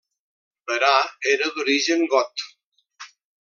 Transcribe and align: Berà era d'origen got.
Berà 0.71 0.93
era 1.33 1.51
d'origen 1.59 2.05
got. 2.17 2.49